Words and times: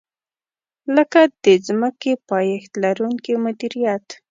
لکه 0.95 1.19
د 1.43 1.45
ځمکې 1.67 2.13
پایښت 2.29 2.71
لرونکې 2.83 3.33
مدیریت. 3.45 4.05